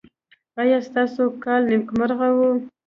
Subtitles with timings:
[0.61, 2.39] ایا ستاسو کال نیکمرغه و؟